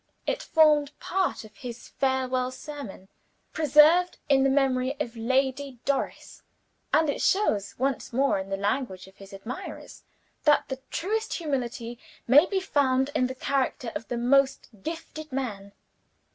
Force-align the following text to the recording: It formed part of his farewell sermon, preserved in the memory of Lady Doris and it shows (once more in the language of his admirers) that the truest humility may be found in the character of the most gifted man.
It 0.25 0.41
formed 0.41 0.97
part 0.99 1.43
of 1.43 1.55
his 1.57 1.89
farewell 1.89 2.49
sermon, 2.49 3.07
preserved 3.53 4.17
in 4.29 4.43
the 4.43 4.49
memory 4.49 4.95
of 4.99 5.15
Lady 5.15 5.77
Doris 5.85 6.41
and 6.91 7.07
it 7.07 7.21
shows 7.21 7.77
(once 7.77 8.11
more 8.11 8.39
in 8.39 8.49
the 8.49 8.57
language 8.57 9.05
of 9.05 9.17
his 9.17 9.31
admirers) 9.31 10.01
that 10.43 10.67
the 10.69 10.79
truest 10.89 11.35
humility 11.35 11.99
may 12.27 12.47
be 12.47 12.59
found 12.59 13.11
in 13.13 13.27
the 13.27 13.35
character 13.35 13.91
of 13.93 14.07
the 14.07 14.17
most 14.17 14.69
gifted 14.81 15.31
man. 15.31 15.71